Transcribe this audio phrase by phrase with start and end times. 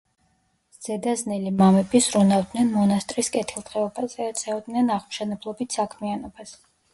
[0.85, 6.57] ზედაზნელი მამები ზრუნავდნენ მონასტრის კეთილდღეობაზე, ეწეოდნენ აღმშენებლობით საქმიანობას.